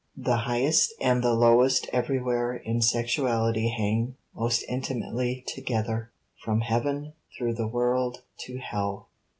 The 0.17 0.37
highest 0.47 0.95
and 0.99 1.23
the 1.23 1.35
lowest 1.35 1.87
everywhere 1.93 2.55
in 2.55 2.81
sexuality 2.81 3.67
hang 3.69 4.15
most 4.33 4.63
intimately 4.67 5.43
together. 5.45 6.09
("From 6.43 6.61
heaven 6.61 7.13
through 7.37 7.53
the 7.53 7.67
world 7.67 8.23
to 8.45 8.57
hell.") 8.57 9.09